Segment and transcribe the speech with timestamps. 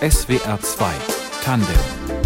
[0.00, 0.94] SWR 2
[1.44, 2.19] Tandem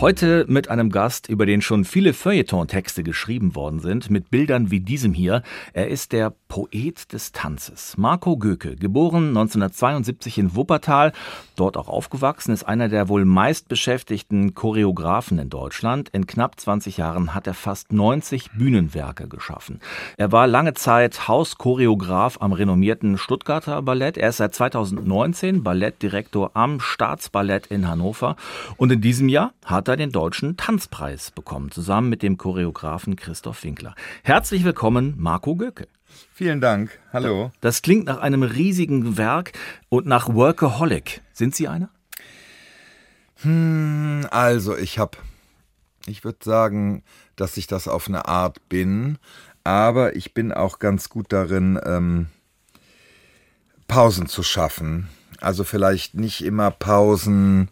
[0.00, 4.80] Heute mit einem Gast, über den schon viele Feuilleton-Texte geschrieben worden sind, mit Bildern wie
[4.80, 5.42] diesem hier.
[5.74, 7.98] Er ist der Poet des Tanzes.
[7.98, 11.12] Marco Göke, geboren 1972 in Wuppertal,
[11.54, 16.08] dort auch aufgewachsen, ist einer der wohl meistbeschäftigten Choreografen in Deutschland.
[16.08, 19.80] In knapp 20 Jahren hat er fast 90 Bühnenwerke geschaffen.
[20.16, 24.16] Er war lange Zeit Hauschoreograf am renommierten Stuttgarter Ballett.
[24.16, 28.36] Er ist seit 2019 Ballettdirektor am Staatsballett in Hannover.
[28.78, 33.64] Und in diesem Jahr hat er den Deutschen Tanzpreis bekommen, zusammen mit dem Choreografen Christoph
[33.64, 33.94] Winkler.
[34.22, 35.88] Herzlich willkommen, Marco Göke.
[36.32, 36.98] Vielen Dank.
[37.12, 37.52] Hallo.
[37.60, 39.52] Das klingt nach einem riesigen Werk
[39.88, 41.22] und nach Workaholic.
[41.32, 41.90] Sind Sie einer?
[43.42, 45.18] Hm, also ich habe,
[46.06, 47.02] ich würde sagen,
[47.36, 49.18] dass ich das auf eine Art bin,
[49.64, 52.26] aber ich bin auch ganz gut darin, ähm,
[53.88, 55.08] Pausen zu schaffen.
[55.40, 57.70] Also vielleicht nicht immer Pausen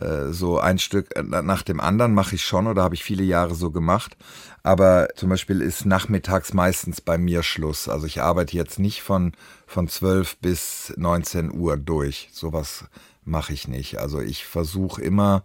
[0.00, 3.22] äh, so ein Stück äh, nach dem anderen mache ich schon oder habe ich viele
[3.22, 4.16] Jahre so gemacht.
[4.62, 7.88] Aber zum Beispiel ist nachmittags meistens bei mir Schluss.
[7.88, 9.32] Also ich arbeite jetzt nicht von,
[9.66, 12.28] von 12 bis 19 Uhr durch.
[12.32, 12.84] Sowas
[13.24, 13.98] mache ich nicht.
[13.98, 15.44] Also ich versuche immer,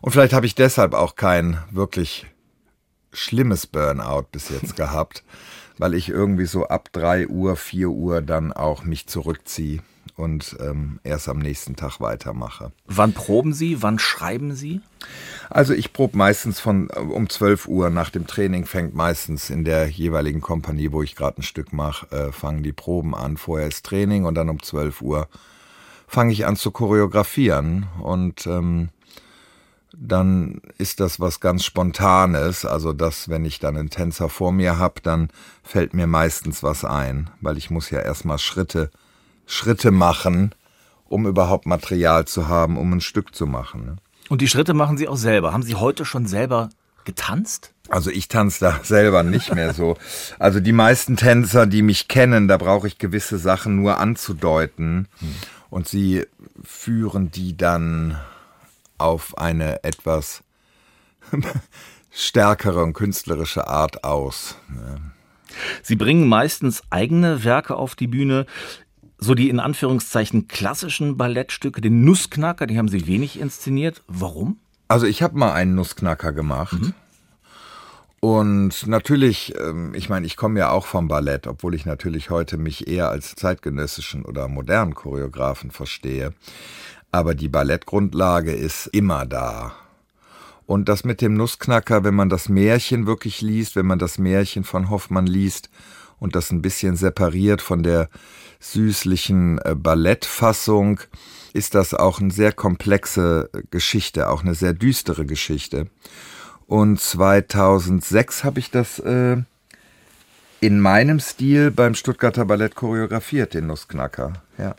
[0.00, 2.26] und vielleicht habe ich deshalb auch kein wirklich
[3.12, 5.24] schlimmes Burnout bis jetzt gehabt,
[5.78, 9.80] weil ich irgendwie so ab 3 Uhr, 4 Uhr dann auch mich zurückziehe
[10.16, 12.72] und ähm, erst am nächsten Tag weitermache.
[12.86, 13.82] Wann proben Sie?
[13.82, 14.80] Wann schreiben Sie?
[15.50, 19.64] Also ich probe meistens von äh, um 12 Uhr nach dem Training fängt meistens in
[19.64, 23.36] der jeweiligen Kompanie, wo ich gerade ein Stück mache, äh, fangen die Proben an.
[23.36, 25.28] Vorher ist Training und dann um 12 Uhr
[26.06, 28.90] fange ich an zu choreografieren und ähm,
[29.96, 32.64] dann ist das was ganz Spontanes.
[32.64, 35.28] Also dass, wenn ich dann einen Tänzer vor mir habe, dann
[35.62, 38.90] fällt mir meistens was ein, weil ich muss ja erstmal Schritte
[39.46, 40.54] Schritte machen,
[41.08, 43.84] um überhaupt Material zu haben, um ein Stück zu machen.
[43.84, 43.96] Ne?
[44.28, 45.52] Und die Schritte machen Sie auch selber.
[45.52, 46.70] Haben Sie heute schon selber
[47.04, 47.72] getanzt?
[47.88, 49.96] Also ich tanze da selber nicht mehr so.
[50.38, 55.08] Also die meisten Tänzer, die mich kennen, da brauche ich gewisse Sachen nur anzudeuten.
[55.18, 55.34] Hm.
[55.70, 56.24] Und sie
[56.62, 58.18] führen die dann
[58.96, 60.42] auf eine etwas
[62.12, 64.56] stärkere und künstlerische Art aus.
[64.68, 65.00] Ne?
[65.82, 68.46] Sie bringen meistens eigene Werke auf die Bühne
[69.24, 74.02] so die in Anführungszeichen klassischen Ballettstücke, den Nussknacker, die haben Sie wenig inszeniert.
[74.06, 74.58] Warum?
[74.86, 76.74] Also ich habe mal einen Nussknacker gemacht.
[76.74, 76.94] Mhm.
[78.20, 82.56] Und natürlich, ähm, ich meine, ich komme ja auch vom Ballett, obwohl ich natürlich heute
[82.56, 86.32] mich eher als zeitgenössischen oder modernen Choreografen verstehe.
[87.10, 89.74] Aber die Ballettgrundlage ist immer da.
[90.66, 94.64] Und das mit dem Nussknacker, wenn man das Märchen wirklich liest, wenn man das Märchen
[94.64, 95.68] von Hoffmann liest
[96.24, 98.08] und das ein bisschen separiert von der
[98.58, 101.00] süßlichen äh, Ballettfassung
[101.52, 105.86] ist das auch eine sehr komplexe äh, Geschichte, auch eine sehr düstere Geschichte.
[106.66, 109.36] Und 2006 habe ich das äh,
[110.60, 114.32] in meinem Stil beim Stuttgarter Ballett choreografiert, den Nussknacker.
[114.56, 114.74] Ja.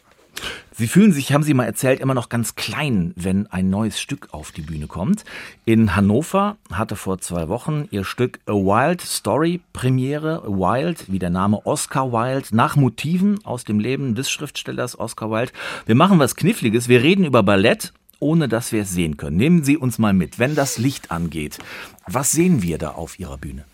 [0.77, 4.29] Sie fühlen sich, haben Sie mal erzählt, immer noch ganz klein, wenn ein neues Stück
[4.31, 5.23] auf die Bühne kommt.
[5.63, 10.43] In Hannover hatte vor zwei Wochen ihr Stück A Wild Story Premiere.
[10.45, 15.53] Wild, wie der Name Oscar Wilde, nach Motiven aus dem Leben des Schriftstellers Oscar Wilde.
[15.85, 16.89] Wir machen was Kniffliges.
[16.89, 19.37] Wir reden über Ballett ohne dass wir es sehen können.
[19.37, 21.59] Nehmen Sie uns mal mit, wenn das Licht angeht.
[22.07, 23.65] Was sehen wir da auf Ihrer Bühne?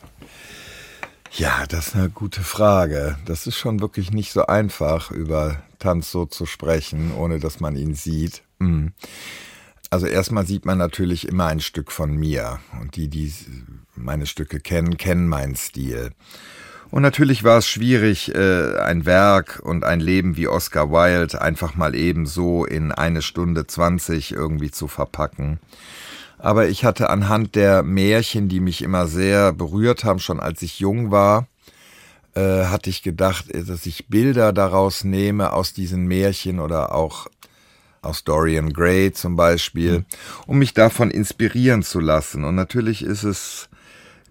[1.33, 3.17] Ja, das ist eine gute Frage.
[3.25, 7.75] Das ist schon wirklich nicht so einfach, über Tanz so zu sprechen, ohne dass man
[7.75, 8.43] ihn sieht.
[8.59, 8.93] Hm.
[9.89, 12.59] Also erstmal sieht man natürlich immer ein Stück von mir.
[12.79, 13.33] Und die, die
[13.95, 16.11] meine Stücke kennen, kennen meinen Stil.
[16.91, 21.75] Und natürlich war es schwierig, äh, ein Werk und ein Leben wie Oscar Wilde einfach
[21.75, 25.59] mal eben so in eine Stunde zwanzig irgendwie zu verpacken.
[26.37, 30.79] Aber ich hatte anhand der Märchen, die mich immer sehr berührt haben, schon als ich
[30.79, 31.47] jung war,
[32.35, 37.27] äh, hatte ich gedacht, dass ich Bilder daraus nehme aus diesen Märchen oder auch
[38.01, 40.05] aus Dorian Gray zum Beispiel, mhm.
[40.47, 42.43] um mich davon inspirieren zu lassen.
[42.43, 43.69] Und natürlich ist es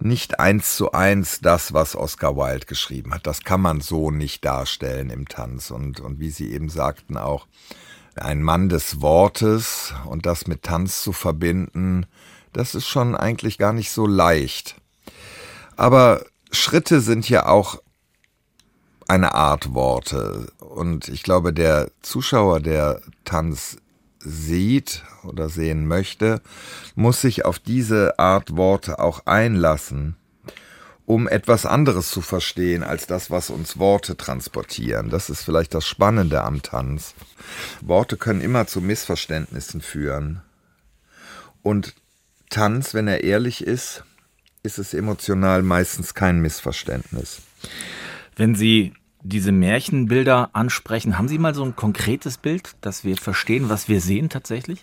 [0.00, 3.26] nicht eins zu eins das, was Oscar Wilde geschrieben hat.
[3.26, 5.70] Das kann man so nicht darstellen im Tanz.
[5.70, 7.46] Und, und wie Sie eben sagten auch,
[8.16, 12.06] ein Mann des Wortes und das mit Tanz zu verbinden,
[12.52, 14.76] das ist schon eigentlich gar nicht so leicht.
[15.76, 17.80] Aber Schritte sind ja auch
[19.10, 20.52] eine Art Worte.
[20.58, 23.76] Und ich glaube, der Zuschauer, der Tanz
[24.20, 26.40] sieht oder sehen möchte,
[26.94, 30.16] muss sich auf diese Art Worte auch einlassen.
[31.10, 35.10] um etwas anderes zu verstehen als das, was uns Worte transportieren.
[35.10, 37.14] Das ist vielleicht das Spannende am Tanz.
[37.80, 40.40] Worte können immer zu Missverständnissen führen.
[41.62, 41.96] Und
[42.48, 44.04] Tanz, wenn er ehrlich ist,
[44.62, 47.42] ist es emotional meistens kein Missverständnis.
[48.36, 53.68] Wenn Sie diese Märchenbilder ansprechen, haben Sie mal so ein konkretes Bild, dass wir verstehen,
[53.68, 54.82] was wir sehen tatsächlich?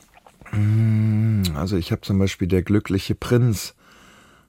[0.52, 3.74] Hm, also ich habe zum Beispiel der glückliche Prinz.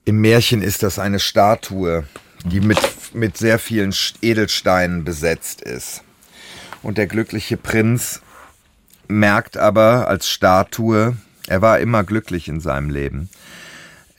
[0.05, 2.05] Im Märchen ist das eine Statue,
[2.45, 2.79] die mit,
[3.13, 6.03] mit sehr vielen Edelsteinen besetzt ist.
[6.81, 8.21] Und der glückliche Prinz
[9.07, 13.29] merkt aber als Statue, er war immer glücklich in seinem Leben.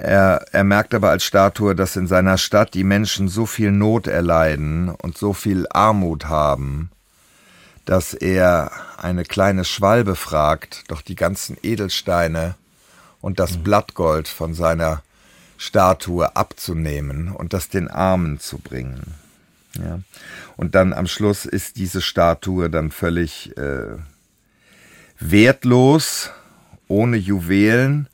[0.00, 4.06] Er, er merkt aber als Statue, dass in seiner Stadt die Menschen so viel Not
[4.06, 6.90] erleiden und so viel Armut haben,
[7.84, 12.54] dass er eine kleine Schwalbe fragt, doch die ganzen Edelsteine
[13.20, 13.62] und das mhm.
[13.64, 15.02] Blattgold von seiner
[15.58, 19.14] Statue abzunehmen und das den Armen zu bringen.
[19.74, 20.00] Ja.
[20.56, 23.98] Und dann am Schluss ist diese Statue dann völlig äh,
[25.18, 26.30] wertlos,
[26.88, 28.08] ohne Juwelen,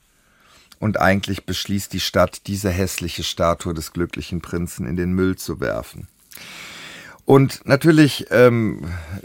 [0.79, 5.61] und eigentlich beschließt die Stadt, diese hässliche Statue des glücklichen Prinzen in den Müll zu
[5.61, 6.09] werfen.
[7.25, 8.83] Und natürlich, ähm,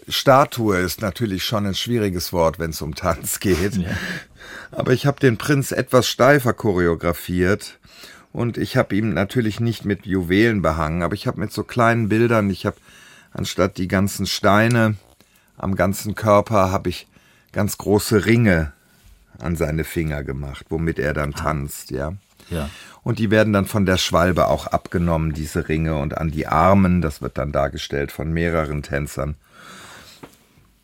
[0.08, 3.76] Statue ist natürlich schon ein schwieriges Wort, wenn es um Tanz geht.
[3.76, 3.92] Ja.
[4.72, 7.80] Aber ich habe den Prinz etwas steifer choreografiert
[8.32, 12.10] und ich habe ihm natürlich nicht mit Juwelen behangen, aber ich habe mit so kleinen
[12.10, 12.78] Bildern, ich habe
[13.34, 14.96] anstatt die ganzen Steine
[15.58, 17.08] am ganzen Körper, habe ich
[17.52, 18.74] ganz große Ringe
[19.42, 21.38] an seine Finger gemacht, womit er dann ah.
[21.38, 22.14] tanzt, ja.
[22.50, 22.70] Ja.
[23.04, 27.02] Und die werden dann von der Schwalbe auch abgenommen, diese Ringe, und an die Armen,
[27.02, 29.36] das wird dann dargestellt von mehreren Tänzern,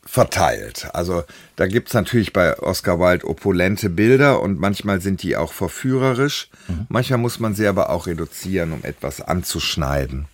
[0.07, 0.89] verteilt.
[0.93, 1.23] Also
[1.57, 6.49] da gibt's natürlich bei Oscar Wilde opulente Bilder und manchmal sind die auch verführerisch.
[6.67, 6.87] Mhm.
[6.89, 10.25] Manchmal muss man sie aber auch reduzieren, um etwas anzuschneiden.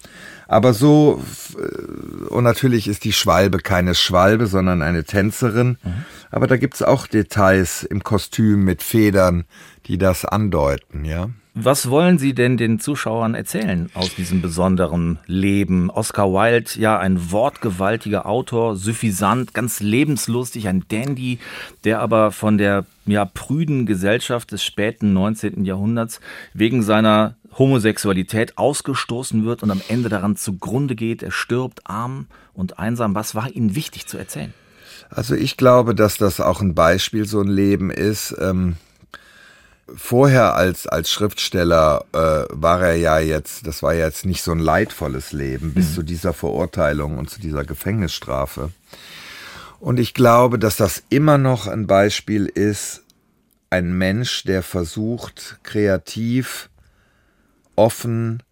[0.48, 1.24] Aber so,
[1.58, 5.78] äh, und natürlich ist die Schwalbe keine Schwalbe, sondern eine Tänzerin.
[5.84, 6.06] Mhm.
[6.30, 9.46] Aber da gibt's auch Details im Kostüm mit Federn,
[9.88, 11.30] die das andeuten, ja.
[11.56, 15.92] Was wollen Sie denn den Zuschauern erzählen aus diesem besonderen Leben?
[15.92, 21.38] Oscar Wilde, ja, ein wortgewaltiger Autor, suffisant, ganz lebenslustig, ein Dandy,
[21.84, 25.64] der aber von der ja, prüden Gesellschaft des späten 19.
[25.64, 26.22] Jahrhunderts
[26.56, 31.22] wegen seiner Homosexualität ausgestoßen wird und am Ende daran zugrunde geht.
[31.22, 33.14] Er stirbt arm und einsam.
[33.14, 34.56] Was war Ihnen wichtig zu erzählen?
[35.12, 38.36] Also ich glaube, dass das auch ein Beispiel so ein Leben ist.
[38.42, 38.78] Ähm
[39.96, 44.52] vorher als, als Schriftsteller äh, war er ja jetzt, das war ja jetzt nicht so
[44.52, 45.94] ein leidvolles Leben bis mhm.
[45.94, 48.72] zu dieser Verurteilung und zu dieser Gefängnisstrafe.
[49.80, 53.04] Und ich glaube, dass das immer noch ein Beispiel ist,
[53.70, 56.70] ein Mensch, der versucht, kreativ,
[57.76, 58.44] offen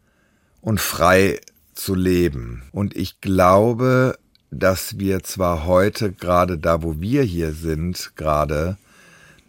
[0.62, 1.40] und frei
[1.74, 2.64] zu leben.
[2.72, 4.18] Und ich glaube,
[4.52, 8.78] dass wir zwar heute, gerade da, wo wir hier sind, gerade,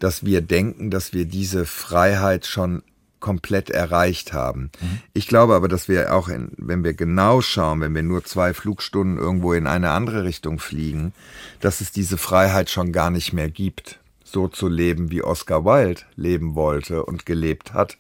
[0.03, 2.83] dass wir denken, dass wir diese Freiheit schon
[3.21, 4.73] komplett erreicht haben.
[4.81, 4.99] Mhm.
[5.15, 8.53] Ich glaube aber, dass wir auch, in, wenn wir genau schauen, wenn wir nur zwei
[8.53, 11.13] Flugstunden irgendwo in eine andere Richtung fliegen,
[11.61, 16.03] dass es diese Freiheit schon gar nicht mehr gibt, so zu leben, wie Oscar Wilde
[16.17, 17.97] leben wollte und gelebt hat.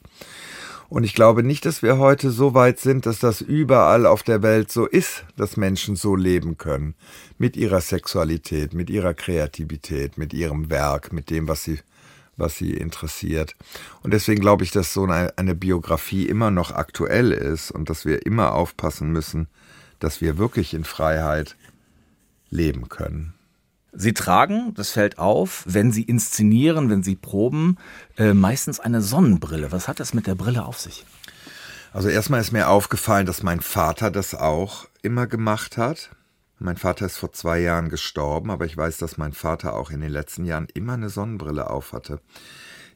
[0.88, 4.42] Und ich glaube nicht, dass wir heute so weit sind, dass das überall auf der
[4.42, 6.94] Welt so ist, dass Menschen so leben können.
[7.38, 11.78] Mit ihrer Sexualität, mit ihrer Kreativität, mit ihrem Werk, mit dem, was sie,
[12.36, 13.56] was sie interessiert.
[14.02, 18.04] Und deswegen glaube ich, dass so eine, eine Biografie immer noch aktuell ist und dass
[18.04, 19.48] wir immer aufpassen müssen,
[19.98, 21.56] dass wir wirklich in Freiheit
[22.50, 23.34] leben können.
[23.92, 27.76] Sie tragen, das fällt auf, wenn Sie inszenieren, wenn Sie proben,
[28.16, 29.70] äh, meistens eine Sonnenbrille.
[29.70, 31.04] Was hat das mit der Brille auf sich?
[31.92, 36.10] Also erstmal ist mir aufgefallen, dass mein Vater das auch immer gemacht hat.
[36.62, 40.00] Mein Vater ist vor zwei Jahren gestorben, aber ich weiß, dass mein Vater auch in
[40.00, 42.20] den letzten Jahren immer eine Sonnenbrille auf hatte.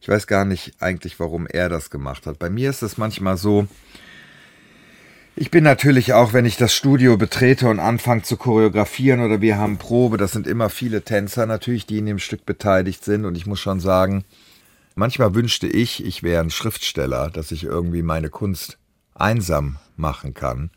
[0.00, 2.38] Ich weiß gar nicht eigentlich, warum er das gemacht hat.
[2.38, 3.66] Bei mir ist es manchmal so,
[5.35, 9.58] ich bin natürlich auch, wenn ich das Studio betrete und anfange zu choreografieren oder wir
[9.58, 13.37] haben Probe, das sind immer viele Tänzer natürlich, die in dem Stück beteiligt sind und
[13.37, 14.25] ich muss schon sagen,
[14.94, 18.78] manchmal wünschte ich, ich wäre ein Schriftsteller, dass ich irgendwie meine Kunst
[19.12, 20.70] einsam machen kann.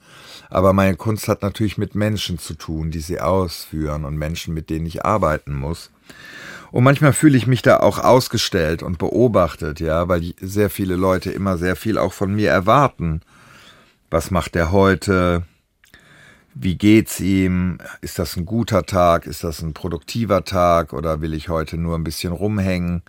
[0.49, 4.69] Aber meine Kunst hat natürlich mit Menschen zu tun, die sie ausführen und Menschen, mit
[4.69, 5.91] denen ich arbeiten muss.
[6.71, 11.31] Und manchmal fühle ich mich da auch ausgestellt und beobachtet, ja, weil sehr viele Leute
[11.31, 13.21] immer sehr viel auch von mir erwarten
[14.09, 15.43] was macht er heute?
[16.55, 17.77] Wie geht's ihm?
[18.01, 19.27] Ist das ein guter Tag?
[19.27, 20.93] Ist das ein produktiver Tag?
[20.93, 23.03] Oder will ich heute nur ein bisschen rumhängen?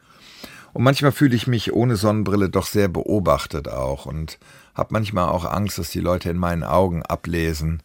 [0.72, 4.38] Und manchmal fühle ich mich ohne Sonnenbrille doch sehr beobachtet auch und
[4.74, 7.82] habe manchmal auch Angst, dass die Leute in meinen Augen ablesen,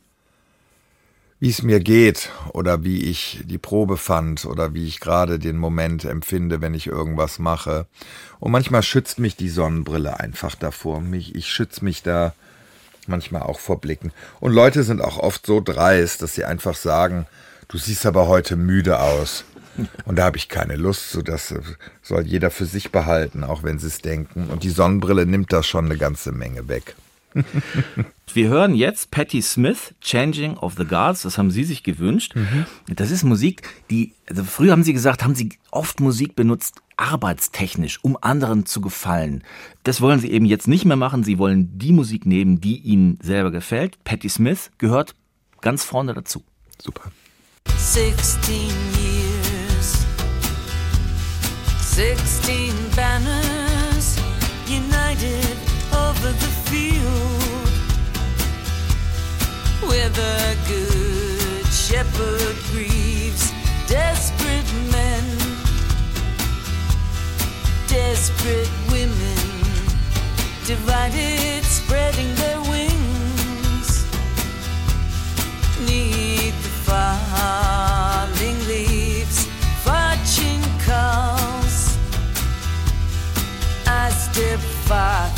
[1.40, 5.58] wie es mir geht oder wie ich die Probe fand oder wie ich gerade den
[5.58, 7.88] Moment empfinde, wenn ich irgendwas mache.
[8.40, 11.02] Und manchmal schützt mich die Sonnenbrille einfach davor.
[11.02, 12.34] Mich, ich schütze mich da
[13.08, 14.12] manchmal auch vor Blicken.
[14.40, 17.28] Und Leute sind auch oft so dreist, dass sie einfach sagen,
[17.68, 19.44] du siehst aber heute müde aus.
[20.06, 21.54] Und da habe ich keine Lust, so das
[22.02, 24.48] soll jeder für sich behalten, auch wenn sie es denken.
[24.48, 26.96] Und die Sonnenbrille nimmt da schon eine ganze Menge weg.
[28.34, 32.36] Wir hören jetzt Patti Smith, Changing of the Guards, das haben Sie sich gewünscht.
[32.36, 32.66] Mhm.
[32.96, 38.00] Das ist Musik, die, also früher haben Sie gesagt, haben Sie oft Musik benutzt, arbeitstechnisch,
[38.04, 39.44] um anderen zu gefallen.
[39.84, 41.24] Das wollen Sie eben jetzt nicht mehr machen.
[41.24, 44.04] Sie wollen die Musik nehmen, die Ihnen selber gefällt.
[44.04, 45.16] Patti Smith gehört
[45.62, 46.44] ganz vorne dazu.
[46.82, 47.12] Super.
[47.78, 49.35] 16 years,
[51.96, 54.20] 16 banners
[54.68, 55.58] united
[55.96, 57.70] over the field.
[59.88, 63.54] Where the good shepherd grieves
[63.88, 65.24] desperate men,
[67.88, 69.38] desperate women,
[70.66, 72.45] divided, spreading their
[84.36, 85.30] Far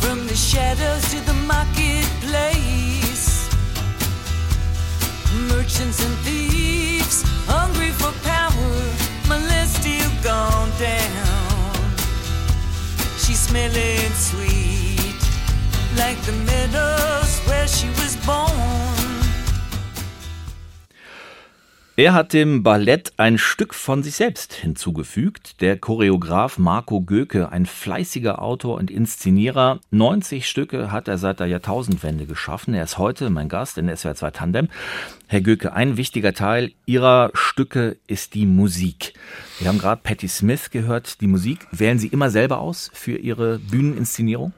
[0.00, 3.48] from the shadows to the marketplace.
[5.48, 8.82] Merchants and thieves, hungry for power,
[9.28, 11.94] my list still gone down.
[13.18, 15.22] She's smelling sweet,
[15.96, 19.01] like the meadows where she was born.
[21.94, 25.60] Er hat dem Ballett ein Stück von sich selbst hinzugefügt.
[25.60, 29.78] Der Choreograf Marco Göke, ein fleißiger Autor und Inszenierer.
[29.90, 32.72] 90 Stücke hat er seit der Jahrtausendwende geschaffen.
[32.72, 34.68] Er ist heute mein Gast in SWR 2 Tandem.
[35.26, 39.12] Herr Göke, ein wichtiger Teil Ihrer Stücke ist die Musik.
[39.58, 41.20] Wir haben gerade Patti Smith gehört.
[41.20, 44.54] Die Musik wählen Sie immer selber aus für Ihre Bühneninszenierung?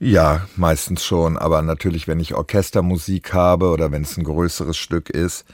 [0.00, 1.36] Ja, meistens schon.
[1.36, 5.44] Aber natürlich, wenn ich Orchestermusik habe oder wenn es ein größeres Stück ist,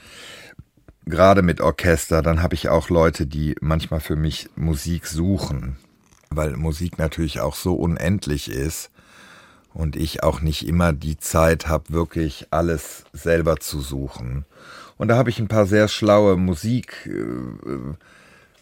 [1.05, 5.77] gerade mit Orchester, dann habe ich auch Leute, die manchmal für mich Musik suchen,
[6.29, 8.89] weil Musik natürlich auch so unendlich ist
[9.73, 14.45] und ich auch nicht immer die Zeit habe, wirklich alles selber zu suchen.
[14.97, 17.07] Und da habe ich ein paar sehr schlaue Musik.
[17.07, 17.95] Äh,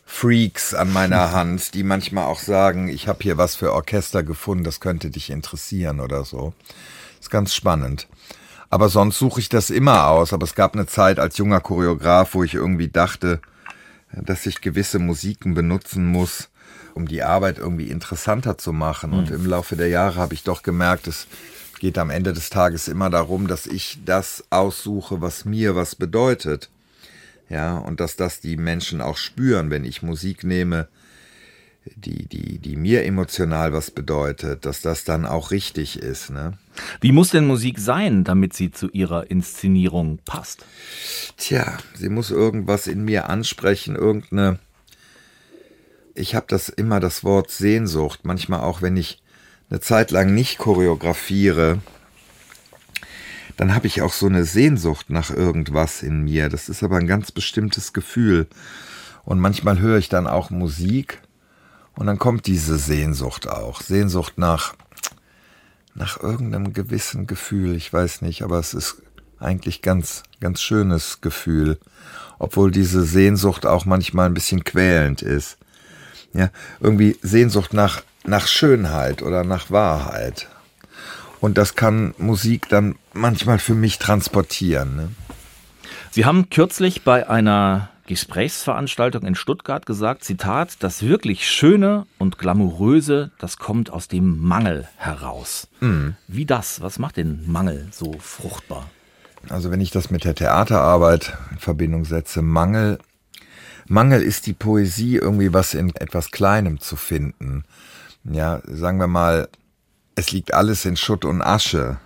[0.05, 4.63] Freaks an meiner Hand, die manchmal auch sagen, ich habe hier was für Orchester gefunden,
[4.63, 6.53] das könnte dich interessieren oder so.
[7.19, 8.07] Ist ganz spannend.
[8.74, 10.34] Aber sonst suche ich das immer aus.
[10.34, 13.39] Aber es gab eine Zeit als junger Choreograf, wo ich irgendwie dachte,
[14.12, 16.50] dass ich gewisse Musiken benutzen muss,
[16.96, 19.12] um die Arbeit irgendwie interessanter zu machen.
[19.12, 19.18] Mhm.
[19.20, 21.27] Und im Laufe der Jahre habe ich doch gemerkt, es
[21.77, 26.72] geht am Ende des Tages immer darum, dass ich das aussuche, was mir was bedeutet.
[27.50, 30.88] Ja, und dass das die Menschen auch spüren, wenn ich Musik nehme,
[31.96, 36.32] die, die, die mir emotional was bedeutet, dass das dann auch richtig ist.
[36.32, 36.58] Ne?
[37.01, 40.65] Wie muss denn Musik sein, damit sie zu ihrer Inszenierung passt?
[41.38, 44.60] Tja, sie muss irgendwas in mir ansprechen, irgendeine.
[46.15, 49.22] Ich habe das immer das Wort Sehnsucht, manchmal auch wenn ich
[49.70, 51.80] eine Zeit lang nicht choreografiere,
[53.58, 56.50] dann habe ich auch so eine Sehnsucht nach irgendwas in mir.
[56.50, 58.48] Das ist aber ein ganz bestimmtes Gefühl.
[59.24, 61.22] Und manchmal höre ich dann auch Musik
[61.96, 63.82] und dann kommt diese Sehnsucht auch.
[63.82, 64.75] Sehnsucht nach,
[65.95, 67.75] nach irgendeinem gewissen Gefühl.
[67.75, 69.01] Ich weiß nicht, aber es ist
[69.39, 71.77] eigentlich ganz, ganz schönes Gefühl.
[72.39, 75.57] Obwohl diese Sehnsucht auch manchmal ein bisschen quälend ist.
[76.33, 80.47] Ja, irgendwie Sehnsucht nach, nach Schönheit oder nach Wahrheit.
[81.39, 84.95] Und das kann Musik dann manchmal für mich transportieren.
[84.95, 85.09] Ne?
[86.09, 93.32] Sie haben kürzlich bei einer Gesprächsveranstaltung in Stuttgart gesagt, Zitat, das wirklich Schöne und Glamouröse,
[93.39, 95.67] das kommt aus dem Mangel heraus.
[95.79, 96.15] Mhm.
[96.27, 96.79] Wie das?
[96.82, 98.88] Was macht den Mangel so fruchtbar?
[99.50, 103.00] Also wenn ich das mit der Theaterarbeit in Verbindung setze, Mangel,
[103.88, 107.63] Mangel ist die Poesie irgendwie was in etwas Kleinem zu finden.
[108.25, 109.50] Ja, sagen wir mal,
[110.13, 111.98] es liegt alles in Schutt und Asche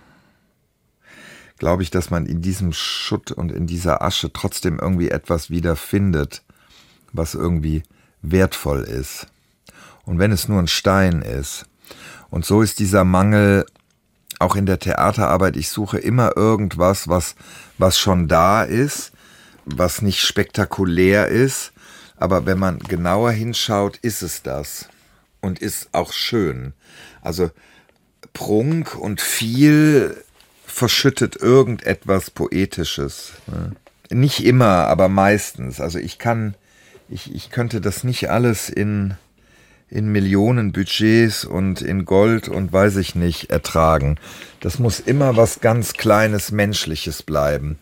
[1.58, 6.42] glaube ich, dass man in diesem Schutt und in dieser Asche trotzdem irgendwie etwas wiederfindet,
[7.12, 7.82] was irgendwie
[8.22, 9.26] wertvoll ist.
[10.04, 11.66] Und wenn es nur ein Stein ist.
[12.30, 13.66] Und so ist dieser Mangel
[14.38, 15.56] auch in der Theaterarbeit.
[15.56, 17.34] Ich suche immer irgendwas, was,
[17.76, 19.12] was schon da ist,
[19.64, 21.72] was nicht spektakulär ist,
[22.16, 24.88] aber wenn man genauer hinschaut, ist es das
[25.40, 26.72] und ist auch schön.
[27.22, 27.50] Also
[28.32, 30.24] Prunk und viel
[30.78, 33.32] verschüttet irgendetwas Poetisches.
[34.10, 35.80] Nicht immer, aber meistens.
[35.80, 36.54] Also ich kann,
[37.08, 39.14] ich, ich könnte das nicht alles in,
[39.90, 44.16] in Millionen Budgets und in Gold und weiß ich nicht ertragen.
[44.60, 47.78] Das muss immer was ganz Kleines, Menschliches bleiben,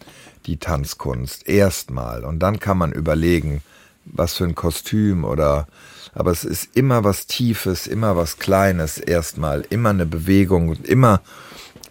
[0.47, 1.47] die Tanzkunst.
[1.47, 2.25] Erstmal.
[2.25, 3.63] Und dann kann man überlegen,
[4.07, 5.69] was für ein Kostüm oder
[6.15, 11.21] aber es ist immer was Tiefes, immer was Kleines erstmal, immer eine Bewegung und immer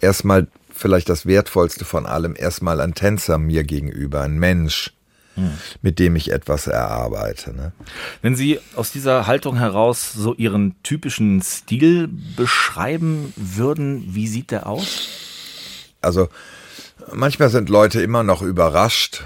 [0.00, 4.92] erstmal vielleicht das Wertvollste von allem, erstmal ein Tänzer mir gegenüber, ein Mensch,
[5.34, 5.52] hm.
[5.82, 7.54] mit dem ich etwas erarbeite.
[7.54, 7.72] Ne?
[8.22, 14.66] Wenn Sie aus dieser Haltung heraus so Ihren typischen Stil beschreiben würden, wie sieht der
[14.66, 15.08] aus?
[16.00, 16.28] Also
[17.12, 19.24] manchmal sind Leute immer noch überrascht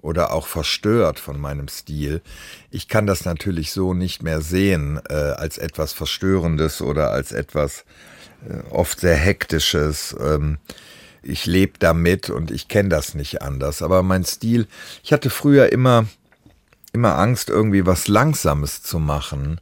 [0.00, 2.22] oder auch verstört von meinem Stil.
[2.70, 7.84] Ich kann das natürlich so nicht mehr sehen äh, als etwas Verstörendes oder als etwas
[8.70, 10.16] oft sehr Hektisches.
[10.20, 10.58] Ähm,
[11.22, 13.82] ich lebe damit und ich kenne das nicht anders.
[13.82, 14.66] Aber mein Stil,
[15.02, 16.06] ich hatte früher immer,
[16.92, 19.60] immer Angst, irgendwie was Langsames zu machen,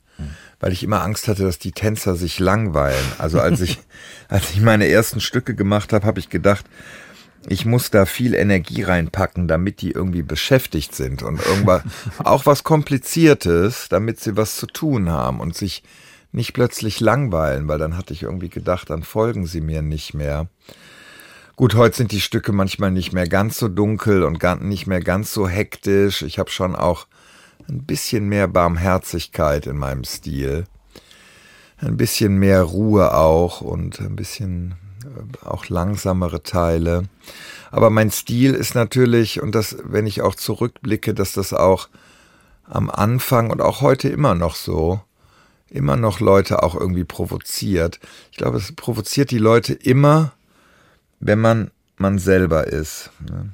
[0.60, 3.04] weil ich immer Angst hatte, dass die Tänzer sich langweilen.
[3.18, 3.78] Also als ich,
[4.28, 6.64] als ich meine ersten Stücke gemacht habe, habe ich gedacht,
[7.48, 11.82] ich muss da viel Energie reinpacken, damit die irgendwie beschäftigt sind und irgendwas,
[12.18, 15.82] auch was Kompliziertes, damit sie was zu tun haben und sich
[16.36, 20.48] nicht plötzlich langweilen, weil dann hatte ich irgendwie gedacht, dann folgen sie mir nicht mehr.
[21.56, 25.32] Gut, heute sind die Stücke manchmal nicht mehr ganz so dunkel und nicht mehr ganz
[25.32, 26.20] so hektisch.
[26.20, 27.06] Ich habe schon auch
[27.70, 30.66] ein bisschen mehr Barmherzigkeit in meinem Stil.
[31.78, 34.74] Ein bisschen mehr Ruhe auch und ein bisschen
[35.04, 37.04] äh, auch langsamere Teile.
[37.70, 41.88] Aber mein Stil ist natürlich, und das, wenn ich auch zurückblicke, dass das auch
[42.64, 45.00] am Anfang und auch heute immer noch so,
[45.70, 48.00] immer noch Leute auch irgendwie provoziert.
[48.30, 50.32] Ich glaube, es provoziert die Leute immer,
[51.20, 53.10] wenn man man selber ist.
[53.28, 53.50] Ne?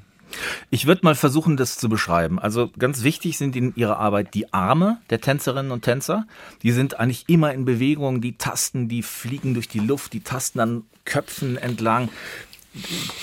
[0.71, 2.39] Ich würde mal versuchen, das zu beschreiben.
[2.39, 6.25] Also ganz wichtig sind in ihrer Arbeit die Arme der Tänzerinnen und Tänzer.
[6.63, 10.59] Die sind eigentlich immer in Bewegung, die tasten, die fliegen durch die Luft, die tasten
[10.59, 12.09] an Köpfen entlang,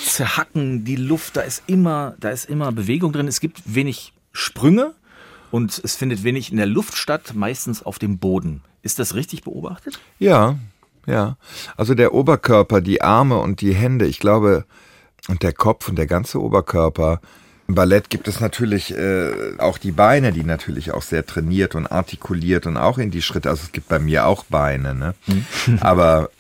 [0.05, 1.37] zerhacken die Luft.
[1.37, 3.27] Da ist immer, da ist immer Bewegung drin.
[3.27, 4.95] Es gibt wenig Sprünge
[5.51, 8.63] und es findet wenig in der Luft statt, meistens auf dem Boden.
[8.83, 10.01] Ist das richtig beobachtet?
[10.19, 10.57] Ja,
[11.07, 11.37] ja.
[11.77, 14.65] Also der Oberkörper, die Arme und die Hände, ich glaube,
[15.29, 17.21] und der Kopf und der ganze Oberkörper.
[17.69, 21.87] Im Ballett gibt es natürlich äh, auch die Beine, die natürlich auch sehr trainiert und
[21.87, 23.49] artikuliert und auch in die Schritte.
[23.49, 25.15] Also es gibt bei mir auch Beine, ne?
[25.27, 25.79] Mhm.
[25.81, 26.31] Aber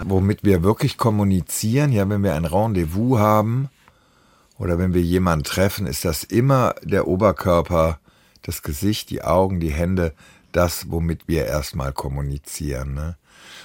[0.00, 3.68] womit wir wirklich kommunizieren, ja, wenn wir ein Rendezvous haben
[4.58, 8.00] oder wenn wir jemanden treffen, ist das immer der Oberkörper,
[8.42, 10.12] das Gesicht, die Augen, die Hände,
[10.52, 12.94] das, womit wir erstmal kommunizieren.
[12.94, 13.16] Ne?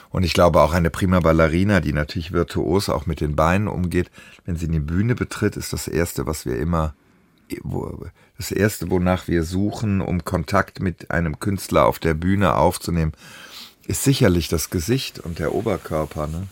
[0.09, 4.09] Und ich glaube auch eine prima Ballerina, die natürlich virtuos auch mit den Beinen umgeht,
[4.45, 6.93] wenn sie eine Bühne betritt, ist das Erste, was wir immer,
[8.37, 13.13] das Erste, wonach wir suchen, um Kontakt mit einem Künstler auf der Bühne aufzunehmen,
[13.85, 16.27] ist sicherlich das Gesicht und der Oberkörper.
[16.27, 16.47] Ne?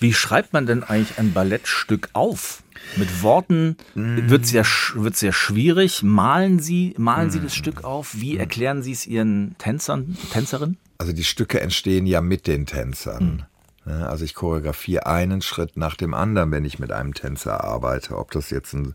[0.00, 2.62] Wie schreibt man denn eigentlich ein Ballettstück auf?
[2.96, 4.62] Mit Worten wird es ja,
[4.94, 6.02] wird's ja schwierig.
[6.02, 8.14] Malen Sie, malen Sie das Stück auf?
[8.14, 10.78] Wie erklären Sie es Ihren Tänzern, Tänzerinnen?
[10.98, 13.24] Also die Stücke entstehen ja mit den Tänzern.
[13.24, 13.44] Mhm.
[13.88, 18.18] Also ich choreografiere einen Schritt nach dem anderen, wenn ich mit einem Tänzer arbeite.
[18.18, 18.94] Ob das jetzt ein,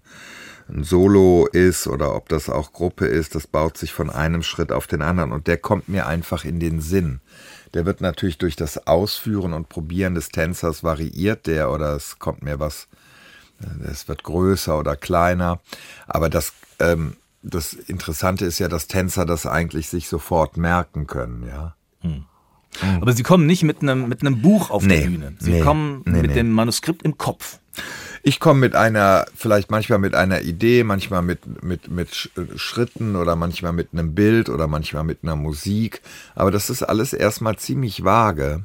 [0.70, 4.72] ein Solo ist oder ob das auch Gruppe ist, das baut sich von einem Schritt
[4.72, 7.22] auf den anderen und der kommt mir einfach in den Sinn.
[7.74, 12.44] Der wird natürlich durch das Ausführen und Probieren des Tänzers variiert der oder es kommt
[12.44, 12.88] mir was,
[13.90, 15.60] es wird größer oder kleiner.
[16.08, 21.48] Aber das, ähm, das Interessante ist ja, dass Tänzer das eigentlich sich sofort merken können,
[21.48, 21.76] ja.
[22.02, 22.26] Hm.
[23.02, 25.36] Aber Sie kommen nicht mit einem, mit einem Buch auf nee, die Bühne.
[25.40, 27.60] Sie nee, kommen nee, mit dem Manuskript im Kopf.
[28.26, 33.36] Ich komme mit einer, vielleicht manchmal mit einer Idee, manchmal mit, mit, mit Schritten oder
[33.36, 36.02] manchmal mit einem Bild oder manchmal mit einer Musik.
[36.34, 38.64] Aber das ist alles erstmal ziemlich vage.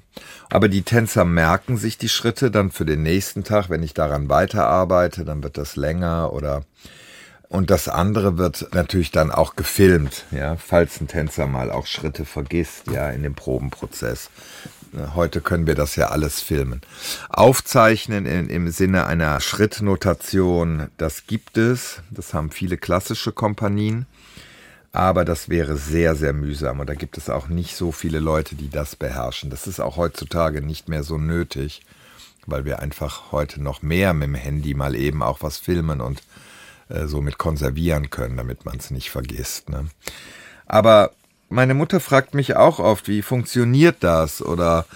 [0.51, 3.69] Aber die Tänzer merken sich die Schritte dann für den nächsten Tag.
[3.69, 6.63] Wenn ich daran weiterarbeite, dann wird das länger oder
[7.49, 12.27] und das andere wird natürlich dann auch gefilmt, ja, falls ein Tänzer mal auch Schritte
[12.27, 14.29] vergisst, ja, in dem Probenprozess.
[15.15, 16.81] Heute können wir das ja alles filmen.
[17.29, 22.01] Aufzeichnen in, im Sinne einer Schrittnotation, das gibt es.
[22.11, 24.07] Das haben viele klassische Kompanien.
[24.93, 26.81] Aber das wäre sehr, sehr mühsam.
[26.81, 29.51] Und da gibt es auch nicht so viele Leute, die das beherrschen.
[29.51, 31.83] Das ist auch heutzutage nicht mehr so nötig,
[32.47, 36.23] weil wir einfach heute noch mehr mit dem Handy mal eben auch was filmen und
[36.89, 39.69] äh, so mit konservieren können, damit man es nicht vergisst.
[39.69, 39.87] Ne?
[40.67, 41.13] Aber
[41.49, 44.43] meine Mutter fragt mich auch oft, wie funktioniert das?
[44.43, 44.87] Oder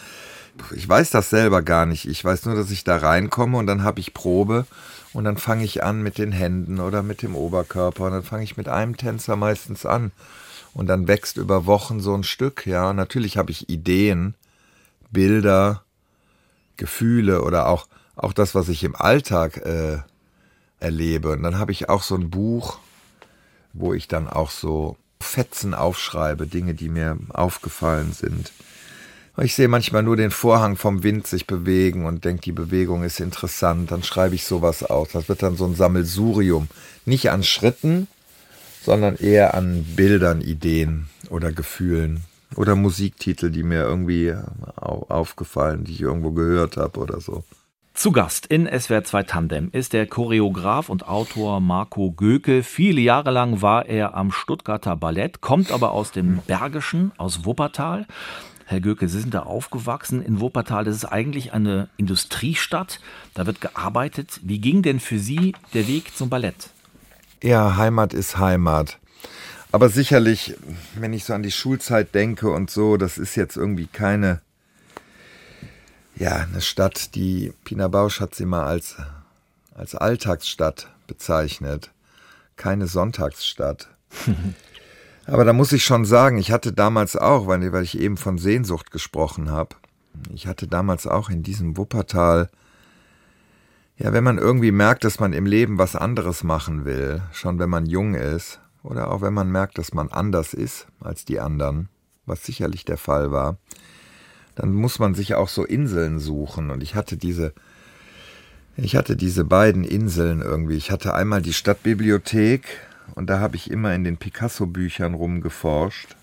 [0.74, 2.06] ich weiß das selber gar nicht.
[2.06, 4.66] Ich weiß nur, dass ich da reinkomme und dann habe ich Probe
[5.12, 8.44] und dann fange ich an mit den Händen oder mit dem Oberkörper und dann fange
[8.44, 10.12] ich mit einem Tänzer meistens an
[10.74, 12.66] und dann wächst über Wochen so ein Stück.
[12.66, 14.34] Ja, und natürlich habe ich Ideen,
[15.10, 15.82] Bilder,
[16.76, 17.86] Gefühle oder auch
[18.16, 19.98] auch das, was ich im Alltag äh,
[20.80, 21.30] erlebe.
[21.30, 22.78] Und dann habe ich auch so ein Buch,
[23.72, 28.52] wo ich dann auch so Fetzen aufschreibe, Dinge, die mir aufgefallen sind.
[29.40, 33.18] Ich sehe manchmal nur den Vorhang vom Wind sich bewegen und denke, die Bewegung ist
[33.18, 33.90] interessant.
[33.90, 35.08] Dann schreibe ich sowas aus.
[35.12, 36.68] Das wird dann so ein Sammelsurium.
[37.06, 38.08] Nicht an Schritten,
[38.84, 42.24] sondern eher an Bildern, Ideen oder Gefühlen
[42.56, 44.34] oder Musiktitel, die mir irgendwie
[44.76, 47.42] aufgefallen, die ich irgendwo gehört habe oder so.
[47.94, 52.62] Zu Gast in SWR 2 Tandem ist der Choreograf und Autor Marco Göke.
[52.62, 58.06] Viele Jahre lang war er am Stuttgarter Ballett, kommt aber aus dem Bergischen, aus Wuppertal.
[58.64, 60.84] Herr Göke, Sie sind da aufgewachsen in Wuppertal.
[60.84, 62.98] Das ist eigentlich eine Industriestadt.
[63.34, 64.40] Da wird gearbeitet.
[64.42, 66.70] Wie ging denn für Sie der Weg zum Ballett?
[67.42, 68.98] Ja, Heimat ist Heimat.
[69.70, 70.54] Aber sicherlich,
[70.94, 74.40] wenn ich so an die Schulzeit denke und so, das ist jetzt irgendwie keine
[76.16, 78.96] ja, eine Stadt, die Pina Bausch hat sie mal als,
[79.74, 81.90] als Alltagsstadt bezeichnet.
[82.56, 83.88] Keine Sonntagsstadt.
[85.26, 88.38] Aber da muss ich schon sagen, ich hatte damals auch, weil, weil ich eben von
[88.38, 89.76] Sehnsucht gesprochen habe,
[90.34, 92.50] ich hatte damals auch in diesem Wuppertal,
[93.96, 97.70] ja, wenn man irgendwie merkt, dass man im Leben was anderes machen will, schon wenn
[97.70, 101.88] man jung ist, oder auch wenn man merkt, dass man anders ist als die anderen,
[102.26, 103.58] was sicherlich der Fall war,
[104.54, 106.70] dann muss man sich auch so Inseln suchen.
[106.70, 107.52] Und ich hatte diese,
[108.76, 110.76] ich hatte diese beiden Inseln irgendwie.
[110.76, 112.64] Ich hatte einmal die Stadtbibliothek
[113.14, 116.16] und da habe ich immer in den Picasso-Büchern rumgeforscht.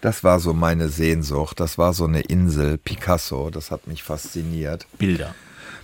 [0.00, 1.60] Das war so meine Sehnsucht.
[1.60, 3.50] Das war so eine Insel, Picasso.
[3.50, 4.86] Das hat mich fasziniert.
[4.96, 5.34] Bilder.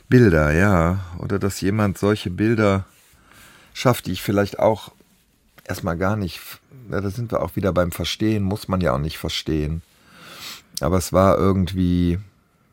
[0.09, 1.05] Bilder, ja.
[1.19, 2.87] Oder dass jemand solche Bilder
[3.75, 4.93] schafft, die ich vielleicht auch
[5.65, 6.41] erstmal gar nicht.
[6.91, 9.83] Ja, da sind wir auch wieder beim Verstehen, muss man ja auch nicht verstehen
[10.81, 12.19] aber es war irgendwie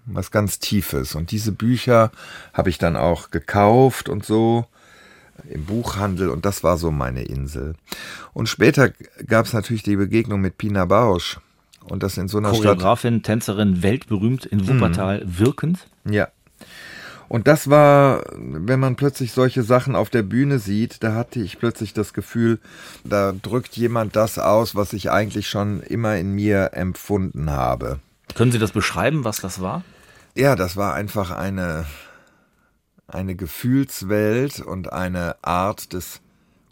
[0.05, 1.15] was ganz Tiefes.
[1.15, 2.11] Und diese Bücher
[2.53, 4.65] habe ich dann auch gekauft und so
[5.49, 7.75] im Buchhandel und das war so meine Insel.
[8.33, 8.91] Und später
[9.25, 11.39] gab es natürlich die Begegnung mit Pina Bausch
[11.85, 13.25] und das in so einer Choreografin, Stadt.
[13.25, 15.39] Tänzerin, weltberühmt in Wuppertal, mhm.
[15.39, 15.87] wirkend.
[16.05, 16.29] Ja,
[17.33, 21.57] und das war, wenn man plötzlich solche Sachen auf der Bühne sieht, da hatte ich
[21.57, 22.59] plötzlich das Gefühl,
[23.03, 27.99] da drückt jemand das aus, was ich eigentlich schon immer in mir empfunden habe.
[28.35, 29.83] Können Sie das beschreiben, was das war?
[30.35, 31.87] Ja, das war einfach eine,
[33.07, 36.21] eine Gefühlswelt und eine Art des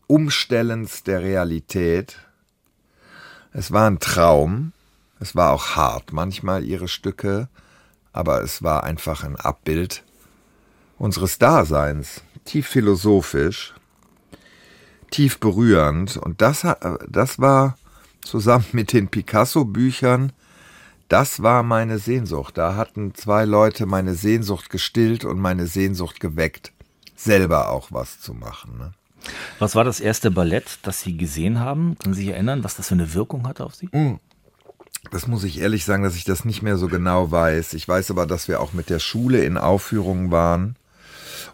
[0.06, 2.20] Umstellens der Realität.
[3.52, 4.74] Es war ein Traum,
[5.20, 7.50] es war auch hart, manchmal ihre Stücke,
[8.14, 10.04] aber es war einfach ein Abbild
[11.02, 13.74] unseres Daseins, tief philosophisch,
[15.10, 16.16] tief berührend.
[16.16, 16.66] Und das,
[17.10, 17.76] das war
[18.24, 20.32] zusammen mit den Picasso-Büchern,
[21.08, 22.58] das war meine Sehnsucht.
[22.58, 26.72] Da hatten zwei Leute meine Sehnsucht gestillt und meine Sehnsucht geweckt,
[27.16, 28.78] selber auch was zu machen.
[28.78, 28.94] Ne?
[29.60, 31.98] Was war das erste Ballett, das Sie gesehen haben?
[31.98, 33.88] Können Sie sich erinnern, was das für eine Wirkung hatte auf Sie?
[33.88, 34.20] Mm.
[35.10, 37.74] Das muss ich ehrlich sagen, dass ich das nicht mehr so genau weiß.
[37.74, 40.76] Ich weiß aber, dass wir auch mit der Schule in Aufführungen waren.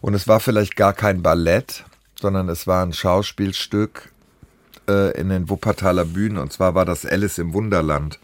[0.02, 1.84] Und es war vielleicht gar kein Ballett,
[2.20, 4.12] sondern es war ein Schauspielstück
[4.88, 6.38] äh, in den Wuppertaler Bühnen.
[6.38, 8.20] Und zwar war das Alice im Wunderland.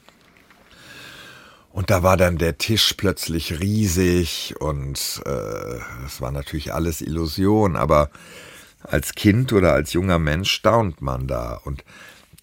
[1.72, 5.80] Und da war dann der Tisch plötzlich riesig und äh,
[6.20, 8.12] war natürlich alles Illusion, aber
[8.84, 11.60] als Kind oder als junger Mensch staunt man da.
[11.64, 11.84] Und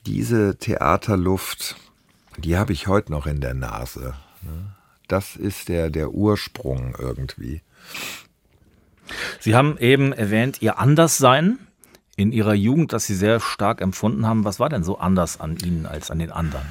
[0.05, 1.77] diese Theaterluft,
[2.38, 4.14] die habe ich heute noch in der Nase.
[4.43, 4.75] Ne?
[5.07, 7.62] Das ist der, der Ursprung irgendwie.
[9.38, 11.59] Sie haben eben erwähnt, Ihr Anderssein
[12.16, 14.44] in Ihrer Jugend, das Sie sehr stark empfunden haben.
[14.44, 16.66] Was war denn so anders an Ihnen als an den anderen?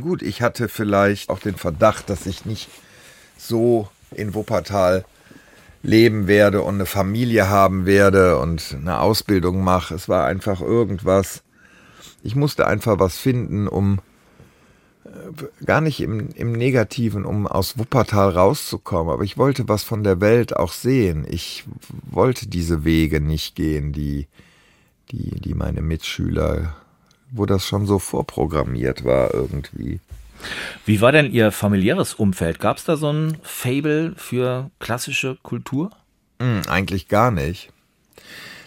[0.00, 2.68] Gut, ich hatte vielleicht auch den Verdacht, dass ich nicht
[3.36, 5.04] so in Wuppertal
[5.82, 9.94] leben werde und eine Familie haben werde und eine Ausbildung mache.
[9.94, 11.42] Es war einfach irgendwas.
[12.22, 14.00] Ich musste einfach was finden, um
[15.64, 20.20] gar nicht im, im Negativen, um aus Wuppertal rauszukommen, aber ich wollte was von der
[20.20, 21.26] Welt auch sehen.
[21.28, 21.64] Ich
[22.10, 24.26] wollte diese Wege nicht gehen, die,
[25.10, 26.76] die, die meine Mitschüler,
[27.30, 30.00] wo das schon so vorprogrammiert war irgendwie.
[30.86, 32.60] Wie war denn Ihr familiäres Umfeld?
[32.60, 35.90] Gab es da so ein Fable für klassische Kultur?
[36.40, 37.70] Hm, eigentlich gar nicht.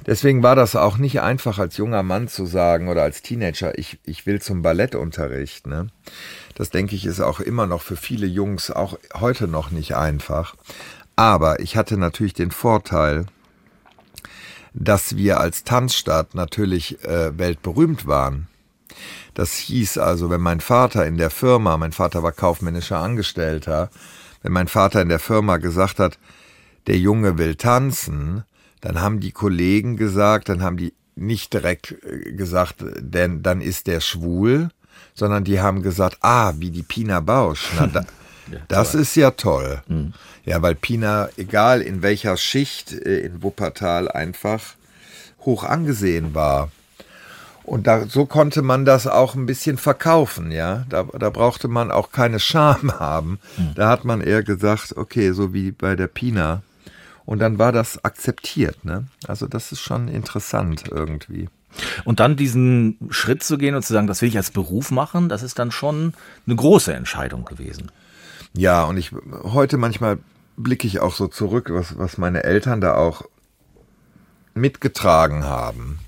[0.05, 3.99] Deswegen war das auch nicht einfach als junger Mann zu sagen oder als Teenager, ich,
[4.03, 5.67] ich will zum Ballettunterricht.
[5.67, 5.87] Ne?
[6.55, 10.55] Das denke ich ist auch immer noch für viele Jungs auch heute noch nicht einfach.
[11.15, 13.25] Aber ich hatte natürlich den Vorteil,
[14.73, 18.47] dass wir als Tanzstadt natürlich äh, weltberühmt waren.
[19.33, 23.89] Das hieß also, wenn mein Vater in der Firma, mein Vater war kaufmännischer Angestellter,
[24.41, 26.17] wenn mein Vater in der Firma gesagt hat,
[26.87, 28.43] der Junge will tanzen,
[28.81, 33.87] dann haben die Kollegen gesagt, dann haben die nicht direkt äh, gesagt, denn dann ist
[33.87, 34.69] der schwul,
[35.13, 37.71] sondern die haben gesagt, ah, wie die Pina Bausch.
[37.77, 37.99] Na, da,
[38.51, 39.81] ja, das ist ja toll.
[39.87, 40.13] Mhm.
[40.45, 44.75] Ja, weil Pina, egal in welcher Schicht äh, in Wuppertal, einfach
[45.45, 46.71] hoch angesehen war.
[47.63, 50.85] Und da, so konnte man das auch ein bisschen verkaufen, ja.
[50.89, 53.39] Da, da brauchte man auch keine Scham haben.
[53.57, 53.75] Mhm.
[53.75, 56.63] Da hat man eher gesagt, okay, so wie bei der Pina.
[57.25, 59.07] Und dann war das akzeptiert, ne?
[59.27, 61.49] Also das ist schon interessant irgendwie.
[62.03, 65.29] Und dann diesen Schritt zu gehen und zu sagen, das will ich als Beruf machen,
[65.29, 66.13] das ist dann schon
[66.45, 67.91] eine große Entscheidung gewesen.
[68.53, 69.11] Ja, und ich
[69.43, 70.17] heute manchmal
[70.57, 73.23] blicke ich auch so zurück, was, was meine Eltern da auch
[74.53, 75.99] mitgetragen haben.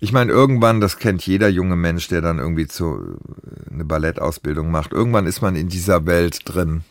[0.00, 3.18] Ich meine, irgendwann, das kennt jeder junge Mensch, der dann irgendwie zu,
[3.70, 6.82] eine Ballettausbildung macht, irgendwann ist man in dieser Welt drin.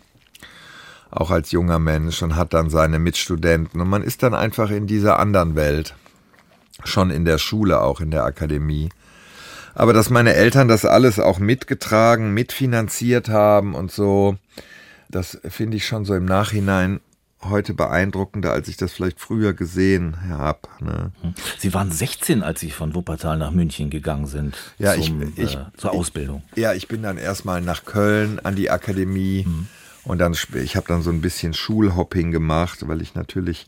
[1.15, 4.87] Auch als junger Mensch und hat dann seine Mitstudenten und man ist dann einfach in
[4.87, 5.93] dieser anderen Welt.
[6.85, 8.89] Schon in der Schule, auch in der Akademie.
[9.75, 14.37] Aber dass meine Eltern das alles auch mitgetragen, mitfinanziert haben und so,
[15.09, 16.99] das finde ich schon so im Nachhinein
[17.43, 20.59] heute beeindruckender, als ich das vielleicht früher gesehen habe.
[20.79, 21.11] Ne?
[21.59, 25.55] Sie waren 16, als Sie von Wuppertal nach München gegangen sind ja, zum, ich, ich,
[25.55, 26.41] äh, zur Ausbildung.
[26.55, 29.67] Ja, ich bin dann erstmal nach Köln an die Akademie mhm.
[30.03, 33.67] Und dann ich habe dann so ein bisschen Schulhopping gemacht, weil ich natürlich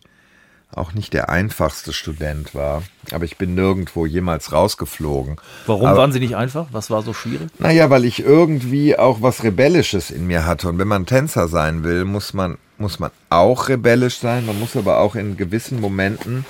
[0.74, 2.84] auch nicht der einfachste Student war.
[3.12, 5.38] Aber ich bin nirgendwo jemals rausgeflogen.
[5.66, 6.68] Warum Aber, waren Sie nicht einfach?
[6.72, 7.48] Was war so schwierig?
[7.60, 10.68] Naja, weil ich irgendwie auch was Rebellisches in mir hatte.
[10.68, 14.46] Und wenn man Tänzer sein will, muss man, muss man auch rebellisch sein.
[14.46, 16.46] Man muss aber auch in gewissen Momenten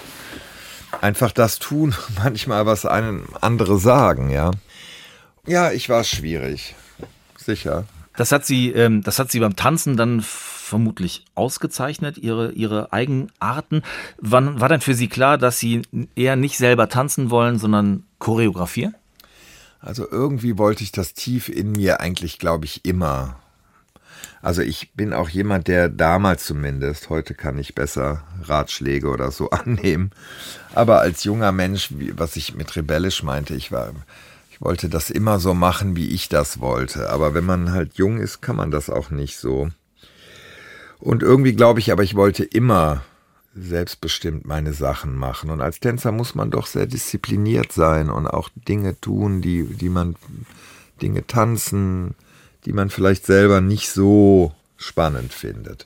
[1.01, 1.93] einfach das tun,
[2.23, 4.51] manchmal was einen andere sagen, ja.
[5.45, 6.75] Ja, ich war schwierig.
[7.37, 7.85] Sicher.
[8.17, 13.83] Das hat sie, ähm, das hat sie beim Tanzen dann vermutlich ausgezeichnet, ihre, ihre Eigenarten.
[14.17, 15.83] Wann war denn für Sie klar, dass Sie
[16.15, 18.95] eher nicht selber tanzen wollen, sondern choreografieren?
[19.79, 23.35] Also irgendwie wollte ich das tief in mir eigentlich, glaube ich, immer.
[24.41, 29.49] Also ich bin auch jemand, der damals zumindest, heute kann ich besser Ratschläge oder so
[29.51, 30.11] annehmen.
[30.73, 33.93] Aber als junger Mensch, was ich mit rebellisch meinte, ich war,
[34.55, 37.09] ich wollte das immer so machen, wie ich das wollte.
[37.09, 39.67] Aber wenn man halt jung ist, kann man das auch nicht so.
[40.97, 43.03] Und irgendwie glaube ich aber, ich wollte immer
[43.53, 45.49] selbstbestimmt meine Sachen machen.
[45.49, 49.89] Und als Tänzer muss man doch sehr diszipliniert sein und auch Dinge tun, die, die
[49.89, 50.15] man,
[51.01, 52.15] Dinge tanzen,
[52.63, 55.85] die man vielleicht selber nicht so spannend findet.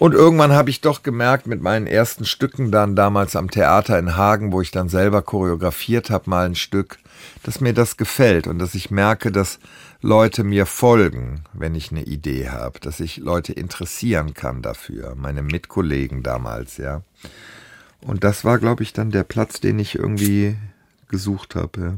[0.00, 4.16] Und irgendwann habe ich doch gemerkt, mit meinen ersten Stücken dann damals am Theater in
[4.16, 6.98] Hagen, wo ich dann selber choreografiert habe, mal ein Stück,
[7.44, 9.60] dass mir das gefällt und dass ich merke, dass
[10.00, 15.42] Leute mir folgen, wenn ich eine Idee habe, dass ich Leute interessieren kann dafür, meine
[15.42, 17.02] Mitkollegen damals, ja.
[18.00, 20.56] Und das war, glaube ich, dann der Platz, den ich irgendwie
[21.08, 21.80] gesucht habe.
[21.80, 21.94] Ja.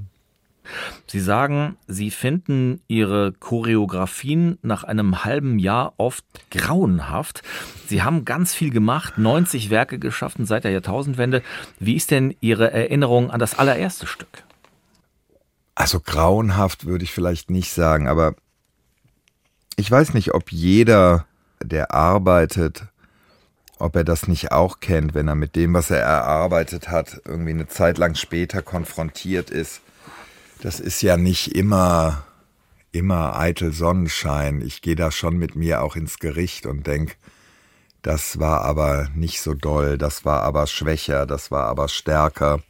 [1.06, 7.42] Sie sagen, Sie finden Ihre Choreografien nach einem halben Jahr oft grauenhaft.
[7.86, 11.42] Sie haben ganz viel gemacht, 90 Werke geschaffen seit der Jahrtausendwende.
[11.78, 14.44] Wie ist denn Ihre Erinnerung an das allererste Stück?
[15.74, 18.34] Also grauenhaft würde ich vielleicht nicht sagen, aber
[19.76, 21.26] ich weiß nicht, ob jeder,
[21.62, 22.86] der arbeitet,
[23.78, 27.50] ob er das nicht auch kennt, wenn er mit dem, was er erarbeitet hat, irgendwie
[27.50, 29.82] eine Zeit lang später konfrontiert ist.
[30.60, 32.24] Das ist ja nicht immer,
[32.92, 34.62] immer eitel Sonnenschein.
[34.62, 37.16] Ich gehe da schon mit mir auch ins Gericht und denk,
[38.02, 42.62] das war aber nicht so doll, das war aber schwächer, das war aber stärker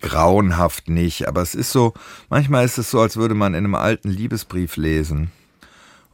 [0.00, 1.94] grauenhaft nicht, aber es ist so,
[2.28, 5.30] manchmal ist es so, als würde man in einem alten Liebesbrief lesen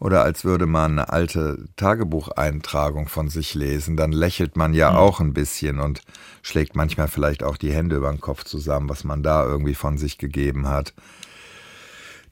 [0.00, 4.96] oder als würde man eine alte Tagebucheintragung von sich lesen, dann lächelt man ja mhm.
[4.96, 6.02] auch ein bisschen und
[6.42, 9.98] schlägt manchmal vielleicht auch die Hände über den Kopf zusammen, was man da irgendwie von
[9.98, 10.94] sich gegeben hat.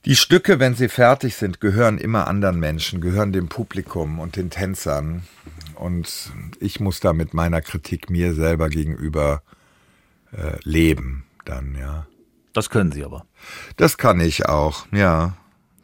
[0.05, 4.50] Die Stücke, wenn sie fertig sind, gehören immer anderen Menschen, gehören dem Publikum und den
[4.50, 5.24] Tänzern.
[5.74, 9.42] Und ich muss da mit meiner Kritik mir selber gegenüber
[10.31, 12.07] äh, leben dann, ja.
[12.52, 13.26] Das können Sie aber.
[13.76, 15.37] Das kann ich auch, ja.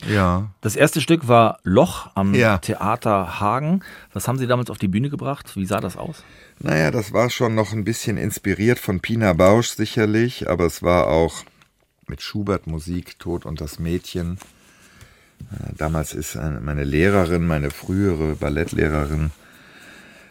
[0.09, 0.49] Ja.
[0.61, 2.59] Das erste Stück war Loch am Ja.
[2.59, 3.81] Theater Hagen.
[4.12, 5.55] Was haben Sie damals auf die Bühne gebracht?
[5.57, 6.23] Wie sah das aus?
[6.59, 11.07] Naja, das war schon noch ein bisschen inspiriert von Pina Bausch sicherlich, aber es war
[11.09, 11.45] auch
[12.09, 14.38] mit Schubert Musik, Tod und das Mädchen.
[15.53, 19.31] Äh, Damals ist eine- meine Lehrerin, meine frühere Ballettlehrerin,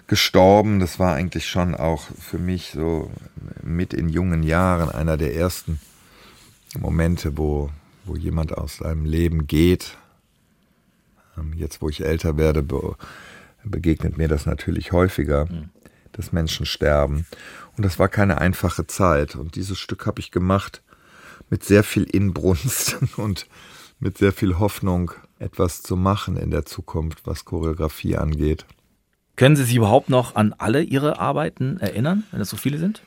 [0.08, 0.80] gestorben.
[0.80, 3.10] Das war eigentlich schon auch für mich so
[3.64, 5.80] mit in jungen Jahren einer der ersten
[6.78, 7.70] Momente, wo,
[8.06, 9.98] wo jemand aus seinem Leben geht.
[11.38, 12.96] Ähm, Jetzt, wo ich älter werde, be
[13.64, 15.48] begegnet mir das natürlich häufiger,
[16.14, 17.28] dass Menschen sterben.
[17.78, 19.36] Und das war keine einfache Zeit.
[19.36, 20.82] Und dieses Stück habe ich gemacht
[21.52, 23.46] mit sehr viel Inbrunst und
[24.00, 28.66] mit sehr viel Hoffnung, etwas zu machen in der Zukunft, was Choreografie angeht.
[29.36, 33.02] Können Sie sich überhaupt noch an alle Ihre Arbeiten erinnern, wenn es so viele sind?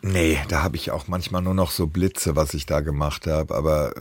[0.00, 3.54] Nee, da habe ich auch manchmal nur noch so Blitze, was ich da gemacht habe.
[3.54, 3.92] Aber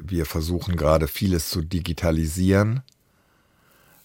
[0.00, 2.82] wir versuchen gerade vieles zu digitalisieren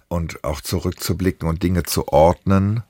[0.07, 2.83] und auch zurückzublicken und Dinge zu ordnen.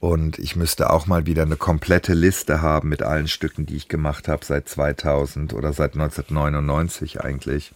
[0.00, 3.88] Und ich müsste auch mal wieder eine komplette Liste haben mit allen Stücken, die ich
[3.88, 7.72] gemacht habe seit 2000 oder seit 1999 eigentlich.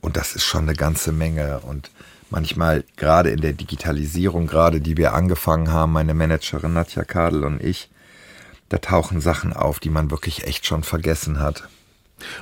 [0.00, 1.60] Und das ist schon eine ganze Menge.
[1.60, 1.90] Und
[2.30, 7.62] manchmal, gerade in der Digitalisierung, gerade die wir angefangen haben, meine Managerin Nadja Kadel und
[7.62, 7.90] ich,
[8.68, 11.68] da tauchen Sachen auf, die man wirklich echt schon vergessen hat.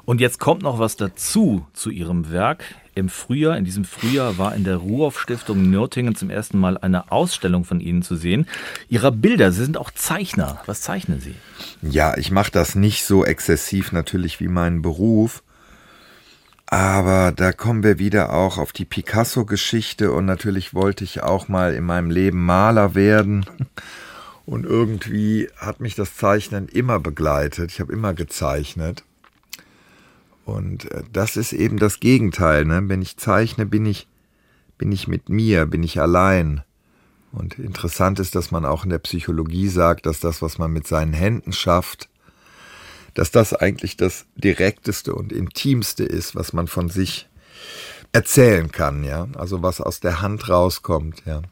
[0.04, 2.64] Und jetzt kommt noch was dazu zu Ihrem Werk.
[2.94, 7.12] Im Frühjahr, in diesem Frühjahr war in der Ruhoff Stiftung Nürtingen zum ersten Mal eine
[7.12, 8.46] Ausstellung von Ihnen zu sehen.
[8.88, 10.62] Ihrer Bilder, Sie sind auch Zeichner.
[10.64, 11.34] Was zeichnen Sie?
[11.82, 15.42] Ja, ich mache das nicht so exzessiv natürlich wie meinen Beruf,
[16.66, 21.74] aber da kommen wir wieder auch auf die Picasso-Geschichte und natürlich wollte ich auch mal
[21.74, 23.46] in meinem Leben Maler werden.
[24.46, 27.72] Und irgendwie hat mich das Zeichnen immer begleitet.
[27.72, 29.04] Ich habe immer gezeichnet.
[30.44, 32.64] Und äh, das ist eben das Gegenteil.
[32.64, 32.82] Ne?
[32.86, 34.06] Wenn ich zeichne, bin ich,
[34.78, 36.62] bin ich mit mir, bin ich allein.
[37.32, 40.86] Und interessant ist, dass man auch in der Psychologie sagt, dass das, was man mit
[40.86, 42.08] seinen Händen schafft,
[43.14, 47.28] dass das eigentlich das direkteste und intimste ist, was man von sich
[48.12, 49.26] erzählen kann, ja.
[49.36, 51.42] Also was aus der Hand rauskommt, ja.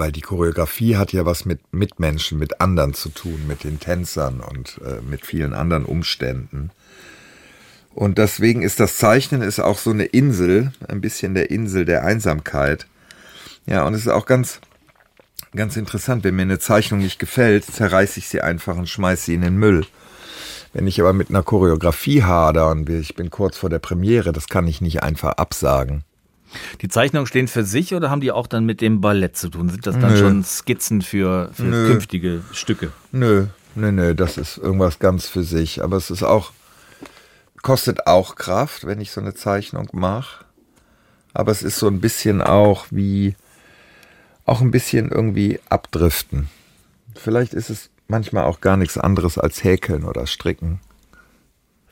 [0.00, 4.40] Weil die Choreografie hat ja was mit Mitmenschen, mit anderen zu tun, mit den Tänzern
[4.40, 6.70] und äh, mit vielen anderen Umständen.
[7.94, 12.02] Und deswegen ist das Zeichnen ist auch so eine Insel, ein bisschen der Insel der
[12.02, 12.86] Einsamkeit.
[13.66, 14.60] Ja, und es ist auch ganz,
[15.54, 19.34] ganz interessant, wenn mir eine Zeichnung nicht gefällt, zerreiße ich sie einfach und schmeiße sie
[19.34, 19.84] in den Müll.
[20.72, 24.48] Wenn ich aber mit einer Choreografie hader und ich bin kurz vor der Premiere, das
[24.48, 26.04] kann ich nicht einfach absagen.
[26.80, 29.68] Die Zeichnungen stehen für sich oder haben die auch dann mit dem Ballett zu tun?
[29.68, 30.18] Sind das dann Nö.
[30.18, 31.86] schon Skizzen für, für Nö.
[31.88, 32.92] künftige Stücke?
[33.12, 35.82] Nö, nö, nö, das ist irgendwas ganz für sich.
[35.82, 36.52] Aber es ist auch,
[37.62, 40.44] kostet auch Kraft, wenn ich so eine Zeichnung mache.
[41.32, 43.36] Aber es ist so ein bisschen auch wie,
[44.44, 46.48] auch ein bisschen irgendwie abdriften.
[47.14, 50.80] Vielleicht ist es manchmal auch gar nichts anderes als Häkeln oder Stricken.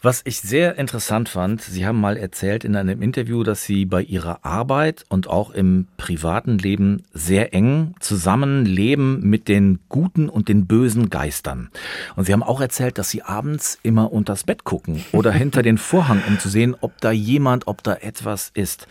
[0.01, 4.01] Was ich sehr interessant fand, Sie haben mal erzählt in einem Interview, dass Sie bei
[4.01, 10.69] Ihrer Arbeit und auch im privaten Leben sehr eng zusammenleben mit den guten und den
[10.69, 11.71] bösen Geistern.
[12.15, 15.79] Und Sie haben auch erzählt, dass Sie abends immer unters Bett gucken oder hinter den
[15.79, 18.87] Vorhang, um zu sehen, ob da jemand, ob da etwas ist.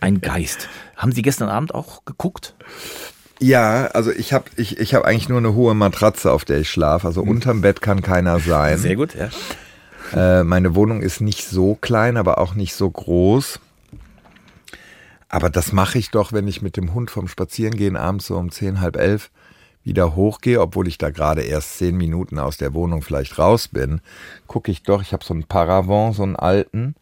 [0.00, 0.68] Ein Geist.
[0.94, 2.54] Haben Sie gestern Abend auch geguckt?
[3.40, 6.70] Ja, also ich habe ich, ich hab eigentlich nur eine hohe Matratze, auf der ich
[6.70, 7.08] schlafe.
[7.08, 8.78] Also unterm Bett kann keiner sein.
[8.78, 9.30] Sehr gut, ja.
[10.14, 13.60] Äh, meine Wohnung ist nicht so klein, aber auch nicht so groß.
[15.28, 18.50] Aber das mache ich doch, wenn ich mit dem Hund vom Spazierengehen abends so um
[18.50, 19.30] zehn, halb elf
[19.82, 24.00] wieder hochgehe, obwohl ich da gerade erst zehn Minuten aus der Wohnung vielleicht raus bin,
[24.46, 26.94] gucke ich doch, ich habe so einen Paravent, so einen alten,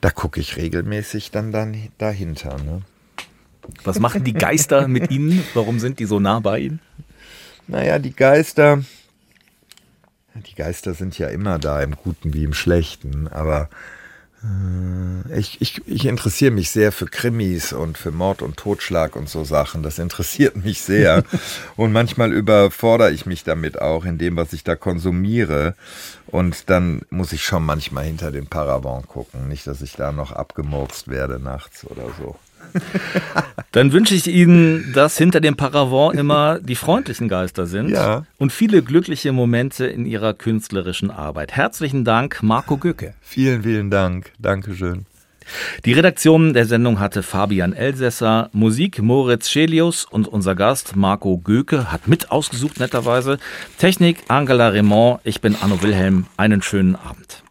[0.00, 2.56] da gucke ich regelmäßig dann, dann dahinter.
[2.64, 2.82] Ne?
[3.84, 5.44] Was machen die Geister mit Ihnen?
[5.54, 6.80] Warum sind die so nah bei Ihnen?
[7.66, 8.82] Naja, die Geister,
[10.46, 13.68] die Geister sind ja immer da, im Guten wie im Schlechten, aber
[14.42, 19.28] äh, ich, ich, ich interessiere mich sehr für Krimis und für Mord und Totschlag und
[19.28, 19.82] so Sachen.
[19.82, 21.24] Das interessiert mich sehr.
[21.76, 25.74] und manchmal überfordere ich mich damit auch in dem, was ich da konsumiere.
[26.26, 29.48] Und dann muss ich schon manchmal hinter den Paravent gucken.
[29.48, 32.36] Nicht, dass ich da noch abgemurkst werde nachts oder so.
[33.72, 38.24] Dann wünsche ich Ihnen, dass hinter dem Paravent immer die freundlichen Geister sind Ja.
[38.38, 41.52] und viele glückliche Momente in Ihrer künstlerischen Arbeit.
[41.52, 43.14] Herzlichen Dank, Marco Göcke.
[43.20, 44.32] Vielen, vielen Dank.
[44.38, 45.06] Dankeschön.
[45.86, 51.90] Die Redaktion der Sendung hatte Fabian Elsässer, Musik Moritz Schelius und unser Gast Marco Göke
[51.90, 53.38] hat mit ausgesucht netterweise.
[53.78, 56.26] Technik Angela Raymond, ich bin Arno Wilhelm.
[56.36, 57.42] Einen schönen Abend.